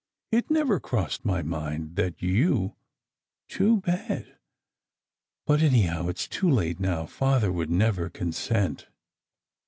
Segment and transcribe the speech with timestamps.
[0.31, 2.75] It never crossed my mind that you
[3.47, 4.35] Too bad!
[5.45, 7.05] But anyhow, it s too late now.
[7.05, 8.87] Father would never consent."